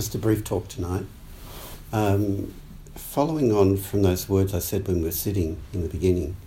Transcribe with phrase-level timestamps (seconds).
[0.00, 1.04] Just a brief talk tonight.
[1.92, 2.54] Um,
[2.94, 6.38] following on from those words I said when we were sitting in the beginning,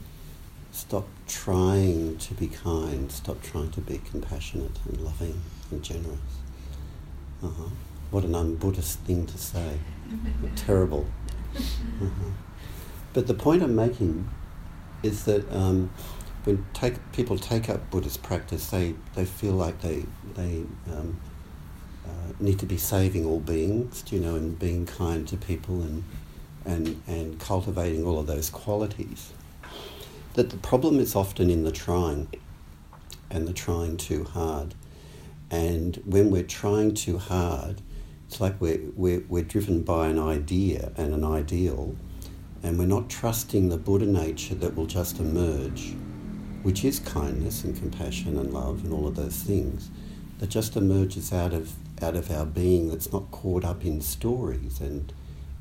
[0.71, 5.39] stop trying to be kind, stop trying to be compassionate and loving
[5.70, 6.17] and generous.
[7.44, 7.70] Uh-huh.
[8.09, 9.77] What an un Buddhist thing to say.
[10.55, 11.05] Terrible.
[11.55, 12.31] Uh-huh.
[13.13, 14.27] But the point I'm making
[15.03, 15.91] is that um,
[16.44, 21.20] when take, people take up Buddhist practice, they, they feel like they, they um,
[22.40, 26.03] need to be saving all beings, you know, and being kind to people and,
[26.66, 29.34] and, and cultivating all of those qualities.
[30.34, 32.27] That the problem is often in the trying
[33.30, 34.76] and the trying too hard.
[35.52, 37.81] And when we're trying too hard,
[38.27, 41.95] it's like we're, we're, we're driven by an idea and an ideal,
[42.64, 45.94] and we're not trusting the Buddha nature that will just emerge
[46.64, 49.91] which is kindness and compassion and love and all of those things,
[50.39, 51.73] that just emerges out of
[52.04, 55.12] out of our being that's not caught up in stories and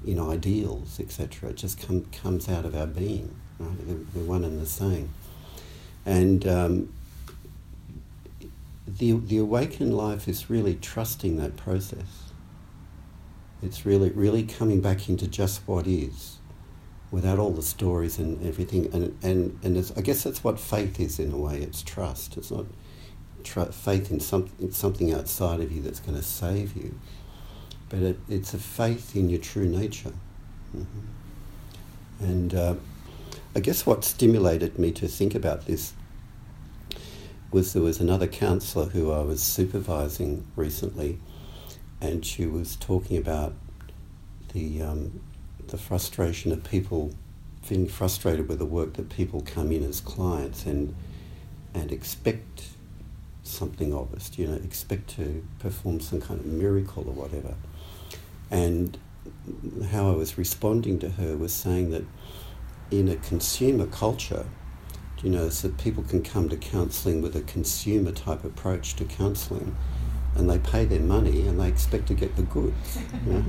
[0.05, 1.51] in ideals, etc.
[1.51, 3.35] It just come, comes out of our being.
[3.59, 3.77] Right?
[4.15, 5.11] They're, one and the same.
[6.05, 6.93] And um,
[8.87, 12.33] the, the awakened life is really trusting that process.
[13.63, 16.39] It's really, really coming back into just what is
[17.13, 18.93] without all the stories and everything.
[18.93, 22.37] And, and, and I guess that's what faith is in a way it's trust.
[22.37, 22.67] It's not
[23.43, 26.99] tr- faith in, some, in something outside of you that's going to save you,
[27.89, 30.13] but it, it's a faith in your true nature.
[30.77, 32.25] Mm-hmm.
[32.25, 32.75] And uh,
[33.55, 35.93] I guess what stimulated me to think about this
[37.51, 41.19] was there was another counsellor who I was supervising recently,
[42.01, 43.55] and she was talking about
[44.53, 45.21] the um,
[45.67, 47.15] the frustration of people
[47.63, 50.95] feeling frustrated with the work that people come in as clients and
[51.75, 52.69] and expect
[53.43, 57.55] something of us, you know, expect to perform some kind of miracle or whatever.
[58.51, 58.99] And
[59.91, 62.05] how I was responding to her was saying that
[62.91, 64.47] in a consumer culture,
[65.23, 69.77] you know, so people can come to counselling with a consumer type approach to counselling,
[70.35, 72.99] and they pay their money and they expect to get the goods.
[73.27, 73.45] You know?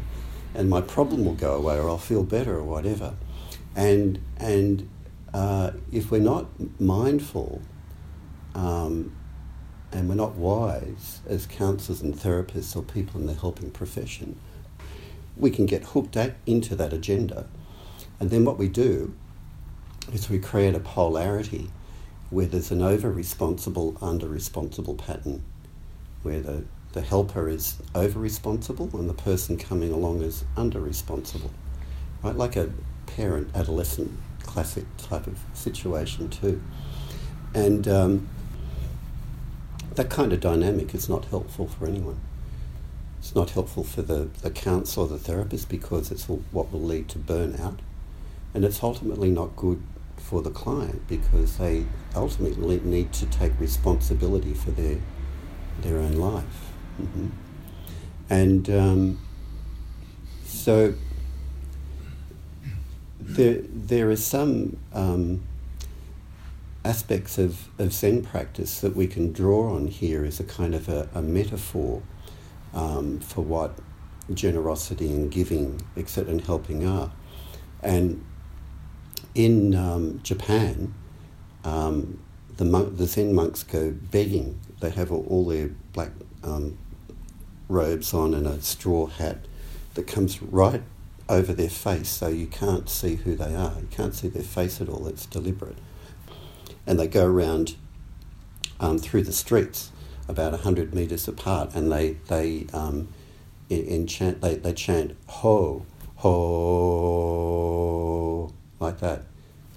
[0.54, 3.14] and my problem will go away or I'll feel better or whatever.
[3.74, 4.88] And, and
[5.34, 6.46] uh, if we're not
[6.80, 7.60] mindful
[8.54, 9.14] um,
[9.92, 14.38] and we're not wise as counsellors and therapists or people in the helping profession,
[15.36, 17.46] we can get hooked at, into that agenda.
[18.18, 19.14] And then what we do
[20.12, 21.70] is we create a polarity
[22.30, 25.44] where there's an over responsible, under responsible pattern,
[26.22, 26.64] where the
[26.96, 31.50] the helper is over responsible and the person coming along is under responsible.
[32.22, 32.34] Right?
[32.34, 32.70] Like a
[33.04, 34.10] parent adolescent
[34.42, 36.62] classic type of situation, too.
[37.52, 38.28] And um,
[39.96, 42.20] that kind of dynamic is not helpful for anyone.
[43.18, 47.08] It's not helpful for the, the counsellor or the therapist because it's what will lead
[47.10, 47.78] to burnout.
[48.54, 49.82] And it's ultimately not good
[50.16, 54.98] for the client because they ultimately need to take responsibility for their,
[55.80, 56.70] their own life.
[57.00, 57.28] Mm-hmm.
[58.28, 59.18] And um,
[60.44, 60.94] so
[63.20, 65.42] there, there are some um,
[66.86, 70.88] aspects of, of Zen practice that we can draw on here as a kind of
[70.88, 72.02] a, a metaphor
[72.72, 73.78] um, for what
[74.32, 77.10] generosity and giving, etc., and helping are.
[77.82, 78.24] And
[79.34, 80.94] in um, Japan,
[81.64, 82.20] um,
[82.56, 84.60] the, monk, the Zen monks go begging.
[84.80, 86.78] They have all, all their black um,
[87.68, 89.38] robes on and a straw hat
[89.94, 90.82] that comes right
[91.28, 93.74] over their face so you can't see who they are.
[93.80, 95.78] You can't see their face at all, it's deliberate.
[96.86, 97.76] And they go around
[98.78, 99.90] um, through the streets
[100.28, 103.08] about 100 metres apart and they, they, um,
[103.68, 105.84] in, chant, they, they chant ho,
[106.16, 106.76] ho,
[108.80, 109.22] like that.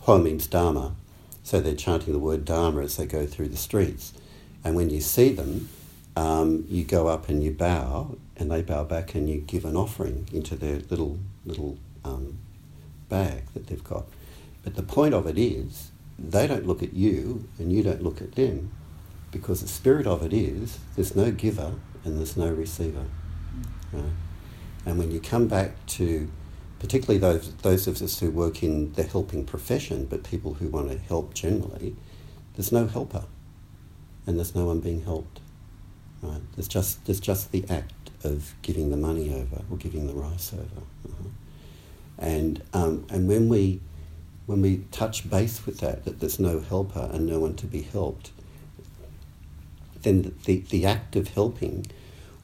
[0.02, 0.96] Ho means Dharma,
[1.44, 4.14] so they're chanting the word Dharma as they go through the streets.
[4.64, 5.70] And when you see them,
[6.16, 9.76] um, you go up and you bow, and they bow back, and you give an
[9.76, 12.40] offering into their little little um,
[13.08, 14.06] bag that they've got.
[14.64, 18.22] But the point of it is, they don't look at you, and you don't look
[18.22, 18.72] at them,
[19.32, 21.74] because the spirit of it is there's no giver
[22.04, 23.06] and there's no receiver.
[23.92, 24.04] Right?
[24.86, 26.30] And when you come back to,
[26.80, 30.92] particularly those those of us who work in the helping profession, but people who want
[30.92, 31.96] to help generally,
[32.56, 33.26] there's no helper,
[34.26, 35.40] and there's no one being helped.
[36.22, 36.42] Right?
[36.56, 40.54] There's just there's just the act of giving the money over or giving the rice
[40.54, 41.30] over, uh-huh.
[42.18, 43.80] and um, and when we
[44.50, 47.84] when we touch base with that, that there's no helper and no one to be
[47.84, 48.32] helped,
[50.02, 51.86] then the, the, act of helping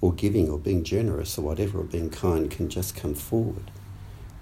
[0.02, 3.72] or giving or being generous or whatever or being kind can just come forward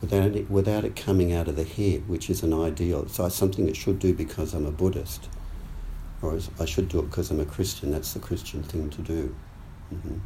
[0.01, 3.03] without it, without it coming out of the head, which is an ideal.
[3.03, 5.29] It's something that should do because I'm a Buddhist,
[6.21, 7.91] or I should do it because I'm a Christian.
[7.91, 9.33] That's the Christian thing to do.
[9.93, 10.17] Mm-hmm.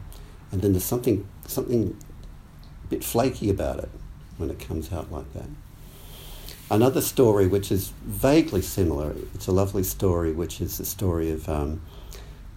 [0.53, 1.95] And then there's something something
[2.83, 3.91] a bit flaky about it
[4.37, 5.49] when it comes out like that.
[6.69, 11.47] Another story which is vaguely similar, it's a lovely story, which is the story of
[11.47, 11.81] um,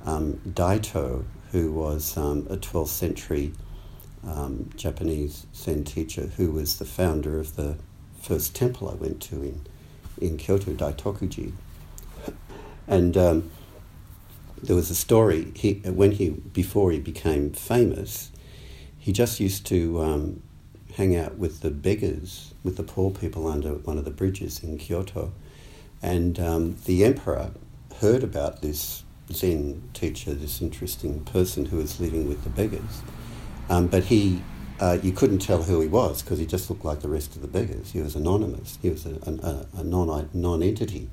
[0.05, 3.53] um, Daito, who was um, a 12th century
[4.27, 7.77] um, Japanese Zen teacher who was the founder of the
[8.21, 9.67] first temple I went to in,
[10.21, 11.53] in Kyoto, Daitokuji.
[12.89, 13.51] and um,
[14.61, 18.33] there was a story, he, when he, before he became famous,
[18.99, 20.43] he just used to um,
[20.97, 24.79] hang out with the beggars, with the poor people under one of the bridges in
[24.79, 25.33] Kyoto.
[26.03, 27.51] And um, the emperor
[28.01, 33.03] heard about this Zen teacher, this interesting person who was living with the beggars.
[33.69, 34.43] Um, but he,
[34.81, 37.43] uh, you couldn't tell who he was because he just looked like the rest of
[37.43, 37.93] the beggars.
[37.93, 38.79] He was anonymous.
[38.83, 41.09] He was a, a, a non non entity.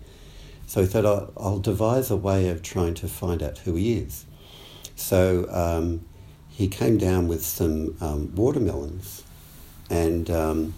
[0.66, 4.00] So he thought, I'll, I'll, devise a way of trying to find out who he
[4.00, 4.26] is.
[4.96, 6.06] So um,
[6.50, 9.24] he came down with some um, watermelons
[9.90, 10.74] and, um,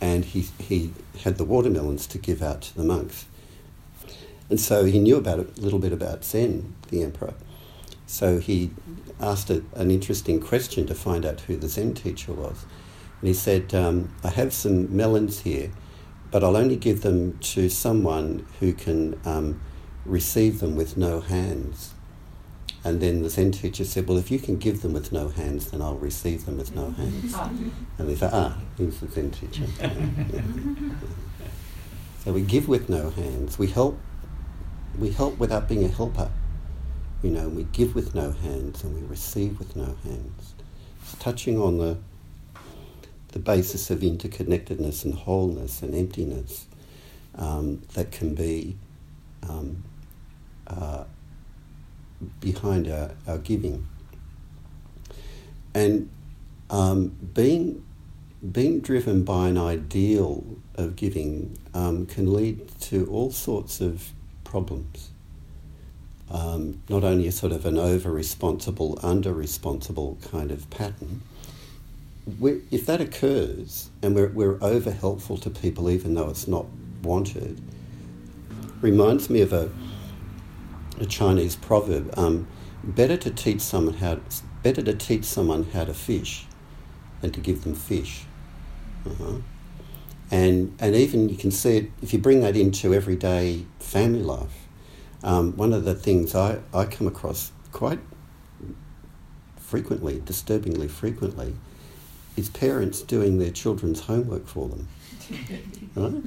[0.00, 0.92] and he, he
[1.22, 3.26] had the watermelons to give out to the monks.
[4.48, 7.34] And so he knew about a little bit about Zen, the emperor.
[8.06, 8.70] So he
[9.20, 12.64] asked a, an interesting question to find out who the Zen teacher was.
[13.20, 15.70] And he said, um, I have some melons here,
[16.30, 19.60] but I'll only give them to someone who can um,
[20.04, 21.94] receive them with no hands.
[22.82, 25.70] And then the Zen teacher said, Well, if you can give them with no hands,
[25.70, 27.34] then I'll receive them with no hands.
[27.98, 29.66] and he said, Ah, he's the Zen teacher.
[32.24, 33.58] so we give with no hands.
[33.58, 33.98] We help,
[34.98, 36.30] we help without being a helper.
[37.22, 40.54] You know, we give with no hands and we receive with no hands.
[41.02, 41.98] It's touching on the,
[43.32, 46.64] the basis of interconnectedness and wholeness and emptiness
[47.34, 48.78] um, that can be
[49.46, 49.84] um,
[50.66, 51.04] uh,
[52.40, 53.86] behind our, our giving.
[55.74, 56.10] And
[56.68, 57.84] um, being,
[58.50, 60.44] being driven by an ideal
[60.74, 64.10] of giving um, can lead to all sorts of
[64.44, 65.10] problems.
[66.30, 71.22] Um, not only a sort of an over responsible, under responsible kind of pattern.
[72.38, 76.66] we if that occurs and we're, we're over helpful to people even though it's not
[77.02, 77.60] wanted,
[78.80, 79.70] reminds me of a,
[81.00, 82.46] a Chinese proverb: um,
[82.84, 84.20] "Better to teach someone how
[84.62, 86.46] better to teach someone how to fish
[87.20, 88.24] than to give them fish."
[89.06, 89.38] Uh-huh.
[90.30, 94.66] And and even you can see it if you bring that into everyday family life.
[95.22, 97.98] Um, one of the things I, I come across quite
[99.56, 101.54] frequently, disturbingly frequently,
[102.36, 104.88] is parents doing their children's homework for them.
[105.94, 106.22] right?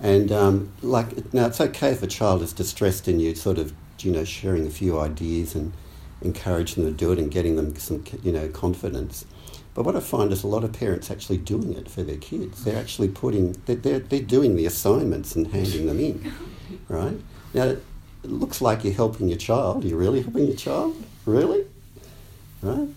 [0.00, 3.74] And um, like now, it's okay if a child is distressed and you sort of
[4.04, 5.72] you know sharing a few ideas and
[6.22, 9.24] encouraging them to do it and getting them some you know confidence.
[9.72, 12.64] But what I find is a lot of parents actually doing it for their kids.
[12.64, 16.32] They're actually putting they're, they're, they're doing the assignments and handing them in,
[16.88, 17.18] right?
[17.54, 17.82] Now it
[18.22, 19.84] looks like you're helping your child.
[19.84, 21.02] Are you really helping your child?
[21.26, 21.66] Really?
[22.62, 22.88] Right?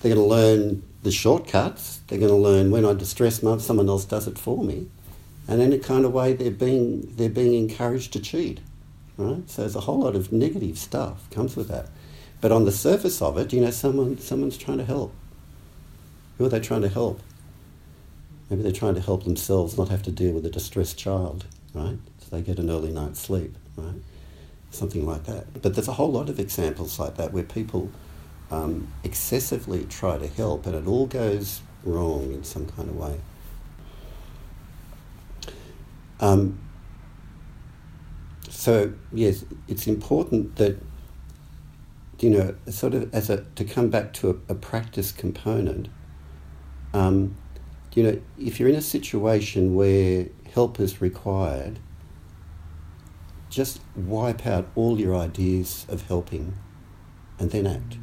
[0.00, 2.00] They're going to learn the shortcuts.
[2.06, 4.88] They're going to learn when I distress mum, someone else does it for me.
[5.48, 8.60] And in a kind of way, they're being, they're being encouraged to cheat.
[9.22, 9.48] Right?
[9.48, 11.86] So there's a whole lot of negative stuff comes with that.
[12.40, 15.14] But on the surface of it, you know, someone, someone's trying to help.
[16.36, 17.20] Who are they trying to help?
[18.50, 21.98] Maybe they're trying to help themselves not have to deal with a distressed child, right?
[22.18, 23.94] So they get an early night's sleep, right?
[24.70, 25.62] Something like that.
[25.62, 27.92] But there's a whole lot of examples like that where people
[28.50, 33.20] um, excessively try to help and it all goes wrong in some kind of way.
[36.18, 36.58] Um,
[38.62, 40.80] so yes, it's important that
[42.20, 45.88] you know, sort of as a to come back to a, a practice component.
[46.94, 47.34] Um,
[47.92, 51.80] you know, if you're in a situation where help is required,
[53.50, 56.56] just wipe out all your ideas of helping,
[57.40, 57.98] and then act.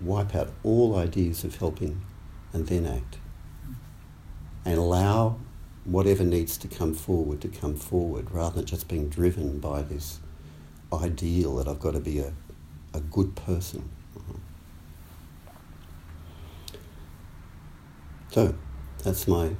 [0.00, 2.04] Wipe out all ideas of helping,
[2.52, 3.18] and then act.
[4.64, 5.38] And allow
[5.84, 10.20] whatever needs to come forward to come forward rather than just being driven by this
[10.92, 12.32] ideal that I've got to be a,
[12.92, 13.88] a good person.
[18.30, 18.54] So,
[19.02, 19.50] that's my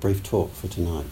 [0.00, 1.04] brief talk for tonight.